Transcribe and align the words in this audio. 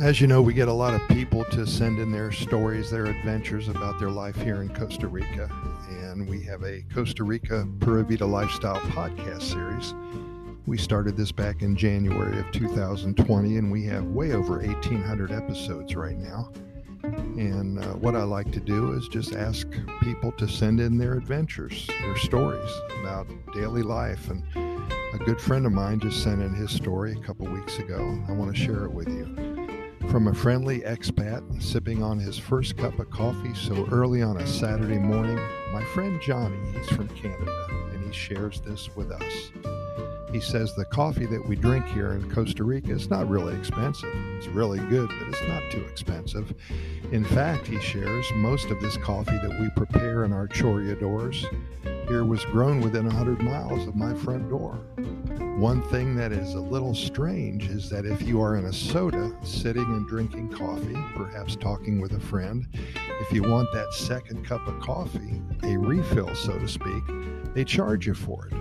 As 0.00 0.18
you 0.18 0.26
know, 0.26 0.40
we 0.40 0.54
get 0.54 0.68
a 0.68 0.72
lot 0.72 0.94
of 0.94 1.06
people 1.08 1.44
to 1.50 1.66
send 1.66 1.98
in 1.98 2.10
their 2.10 2.32
stories, 2.32 2.90
their 2.90 3.04
adventures 3.04 3.68
about 3.68 3.98
their 3.98 4.08
life 4.08 4.34
here 4.36 4.62
in 4.62 4.74
Costa 4.74 5.06
Rica. 5.06 5.46
And 5.90 6.26
we 6.26 6.40
have 6.44 6.62
a 6.64 6.80
Costa 6.94 7.22
Rica 7.22 7.68
Pura 7.80 8.02
Vida 8.04 8.24
Lifestyle 8.24 8.80
podcast 8.80 9.42
series. 9.42 9.92
We 10.64 10.78
started 10.78 11.18
this 11.18 11.32
back 11.32 11.60
in 11.60 11.76
January 11.76 12.38
of 12.40 12.50
2020, 12.50 13.58
and 13.58 13.70
we 13.70 13.84
have 13.84 14.04
way 14.04 14.32
over 14.32 14.60
1,800 14.60 15.32
episodes 15.32 15.94
right 15.94 16.16
now. 16.16 16.50
And 17.02 17.78
uh, 17.78 17.88
what 17.88 18.16
I 18.16 18.22
like 18.22 18.50
to 18.52 18.60
do 18.60 18.92
is 18.92 19.06
just 19.06 19.34
ask 19.34 19.66
people 20.00 20.32
to 20.32 20.48
send 20.48 20.80
in 20.80 20.96
their 20.96 21.12
adventures, 21.12 21.86
their 21.86 22.16
stories 22.16 22.70
about 23.02 23.26
daily 23.52 23.82
life. 23.82 24.30
And 24.30 24.42
a 25.12 25.18
good 25.18 25.40
friend 25.40 25.66
of 25.66 25.72
mine 25.72 26.00
just 26.00 26.22
sent 26.22 26.40
in 26.40 26.54
his 26.54 26.70
story 26.70 27.12
a 27.12 27.20
couple 27.20 27.46
weeks 27.48 27.78
ago. 27.78 28.18
I 28.28 28.32
want 28.32 28.56
to 28.56 28.58
share 28.58 28.86
it 28.86 28.92
with 28.92 29.08
you. 29.08 29.59
From 30.10 30.26
a 30.26 30.34
friendly 30.34 30.80
expat 30.80 31.62
sipping 31.62 32.02
on 32.02 32.18
his 32.18 32.36
first 32.36 32.76
cup 32.76 32.98
of 32.98 33.08
coffee 33.10 33.54
so 33.54 33.86
early 33.92 34.22
on 34.22 34.38
a 34.38 34.46
Saturday 34.46 34.98
morning, 34.98 35.38
my 35.72 35.84
friend 35.94 36.20
Johnny, 36.20 36.58
he's 36.72 36.88
from 36.88 37.06
Canada, 37.10 37.66
and 37.92 38.04
he 38.04 38.12
shares 38.12 38.60
this 38.60 38.90
with 38.96 39.12
us. 39.12 39.52
He 40.32 40.40
says 40.40 40.74
the 40.74 40.84
coffee 40.86 41.26
that 41.26 41.46
we 41.46 41.54
drink 41.54 41.86
here 41.86 42.14
in 42.14 42.28
Costa 42.28 42.64
Rica 42.64 42.90
is 42.90 43.08
not 43.08 43.28
really 43.28 43.56
expensive. 43.56 44.12
It's 44.36 44.48
really 44.48 44.80
good, 44.88 45.08
but 45.08 45.28
it's 45.28 45.48
not 45.48 45.62
too 45.70 45.84
expensive. 45.84 46.54
In 47.12 47.24
fact, 47.24 47.68
he 47.68 47.78
shares 47.78 48.26
most 48.34 48.66
of 48.70 48.80
this 48.80 48.96
coffee 48.96 49.38
that 49.38 49.60
we 49.60 49.70
prepare 49.76 50.24
in 50.24 50.32
our 50.32 50.48
chorreadors 50.48 51.44
here 52.10 52.24
was 52.24 52.44
grown 52.46 52.80
within 52.80 53.06
100 53.06 53.40
miles 53.40 53.86
of 53.86 53.94
my 53.94 54.12
front 54.12 54.48
door. 54.48 54.72
One 55.60 55.80
thing 55.90 56.16
that 56.16 56.32
is 56.32 56.54
a 56.54 56.60
little 56.60 56.92
strange 56.92 57.68
is 57.68 57.88
that 57.90 58.04
if 58.04 58.20
you 58.22 58.42
are 58.42 58.56
in 58.56 58.64
a 58.64 58.72
soda, 58.72 59.32
sitting 59.44 59.84
and 59.84 60.08
drinking 60.08 60.48
coffee, 60.48 60.98
perhaps 61.14 61.54
talking 61.54 62.00
with 62.00 62.14
a 62.14 62.18
friend, 62.18 62.66
if 63.20 63.32
you 63.32 63.44
want 63.44 63.72
that 63.72 63.94
second 63.94 64.44
cup 64.44 64.66
of 64.66 64.80
coffee, 64.80 65.40
a 65.62 65.76
refill, 65.76 66.34
so 66.34 66.58
to 66.58 66.66
speak, 66.66 67.04
they 67.54 67.62
charge 67.62 68.08
you 68.08 68.14
for 68.14 68.48
it. 68.48 68.54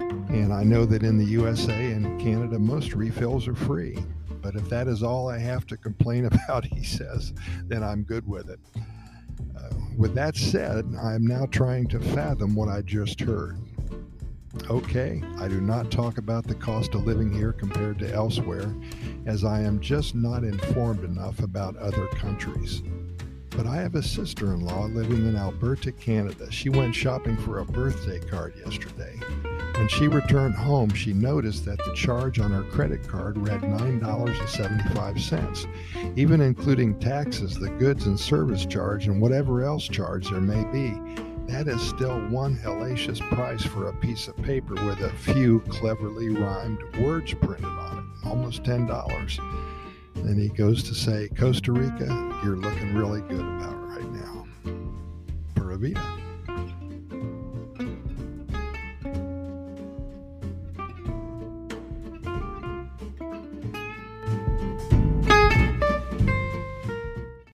And 0.00 0.50
I 0.50 0.64
know 0.64 0.86
that 0.86 1.02
in 1.02 1.18
the 1.18 1.26
USA 1.26 1.92
and 1.92 2.18
Canada, 2.18 2.58
most 2.58 2.94
refills 2.94 3.46
are 3.46 3.54
free. 3.54 3.98
But 4.40 4.54
if 4.54 4.66
that 4.70 4.88
is 4.88 5.02
all 5.02 5.28
I 5.28 5.36
have 5.36 5.66
to 5.66 5.76
complain 5.76 6.24
about, 6.32 6.64
he 6.64 6.82
says, 6.82 7.34
then 7.64 7.82
I'm 7.82 8.02
good 8.02 8.26
with 8.26 8.48
it. 8.48 8.60
Uh, 9.54 9.73
With 9.96 10.14
that 10.14 10.36
said, 10.36 10.92
I 11.00 11.14
am 11.14 11.24
now 11.24 11.46
trying 11.46 11.86
to 11.88 12.00
fathom 12.00 12.54
what 12.56 12.68
I 12.68 12.82
just 12.82 13.20
heard. 13.20 13.58
Okay, 14.68 15.22
I 15.38 15.46
do 15.46 15.60
not 15.60 15.90
talk 15.90 16.18
about 16.18 16.46
the 16.46 16.54
cost 16.54 16.94
of 16.94 17.06
living 17.06 17.32
here 17.32 17.52
compared 17.52 18.00
to 18.00 18.12
elsewhere, 18.12 18.74
as 19.26 19.44
I 19.44 19.60
am 19.60 19.80
just 19.80 20.14
not 20.14 20.42
informed 20.42 21.04
enough 21.04 21.38
about 21.40 21.76
other 21.76 22.08
countries. 22.08 22.82
But 23.50 23.66
I 23.66 23.76
have 23.76 23.94
a 23.94 24.02
sister 24.02 24.52
in 24.52 24.60
law 24.64 24.86
living 24.86 25.28
in 25.28 25.36
Alberta, 25.36 25.92
Canada. 25.92 26.50
She 26.50 26.70
went 26.70 26.94
shopping 26.94 27.36
for 27.36 27.60
a 27.60 27.64
birthday 27.64 28.18
card 28.18 28.54
yesterday. 28.56 29.14
When 29.84 29.90
she 29.90 30.08
returned 30.08 30.54
home, 30.54 30.88
she 30.94 31.12
noticed 31.12 31.66
that 31.66 31.76
the 31.84 31.92
charge 31.92 32.40
on 32.40 32.52
her 32.52 32.62
credit 32.62 33.06
card 33.06 33.36
read 33.36 33.60
$9.75, 33.60 36.16
even 36.16 36.40
including 36.40 36.98
taxes, 36.98 37.56
the 37.56 37.68
goods 37.68 38.06
and 38.06 38.18
service 38.18 38.64
charge, 38.64 39.08
and 39.08 39.20
whatever 39.20 39.62
else 39.62 39.86
charge 39.86 40.30
there 40.30 40.40
may 40.40 40.64
be. 40.72 40.98
That 41.52 41.68
is 41.68 41.82
still 41.82 42.18
one 42.30 42.56
hellacious 42.56 43.20
price 43.34 43.62
for 43.62 43.90
a 43.90 43.96
piece 43.96 44.26
of 44.26 44.38
paper 44.38 44.72
with 44.86 45.00
a 45.00 45.10
few 45.18 45.60
cleverly 45.68 46.30
rhymed 46.30 46.82
words 47.00 47.34
printed 47.34 47.66
on 47.66 47.98
it, 47.98 48.04
almost 48.26 48.62
$10. 48.62 49.38
Then 50.14 50.38
he 50.38 50.48
goes 50.48 50.82
to 50.84 50.94
say, 50.94 51.28
Costa 51.36 51.72
Rica, 51.72 52.06
you're 52.42 52.56
looking 52.56 52.94
really 52.94 53.20
good 53.20 53.38
about 53.38 53.86
right 53.86 54.10
now. 54.12 54.46
Pura 55.54 55.76
Vida. 55.76 56.23